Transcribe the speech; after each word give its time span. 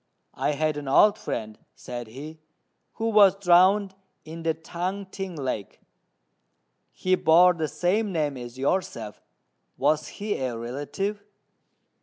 "I 0.33 0.53
had 0.53 0.77
an 0.77 0.87
old 0.87 1.15
friend," 1.19 1.59
said 1.75 2.07
he, 2.07 2.39
"who 2.93 3.09
was 3.09 3.35
drowned 3.37 3.93
in 4.25 4.41
the 4.41 4.55
Tung 4.55 5.05
t'ing 5.05 5.35
lake. 5.35 5.79
He 6.91 7.13
bore 7.13 7.53
the 7.53 7.67
same 7.67 8.11
name 8.11 8.35
as 8.35 8.57
yourself; 8.57 9.21
was 9.77 10.07
he 10.17 10.37
a 10.37 10.57
relative?" 10.57 11.23